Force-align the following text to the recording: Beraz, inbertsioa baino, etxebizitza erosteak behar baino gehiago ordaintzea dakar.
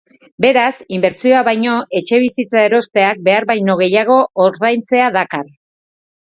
Beraz, 0.43 0.77
inbertsioa 0.95 1.41
baino, 1.47 1.75
etxebizitza 1.99 2.65
erosteak 2.71 3.23
behar 3.29 3.47
baino 3.53 3.79
gehiago 3.85 4.19
ordaintzea 4.49 5.15
dakar. 5.21 5.49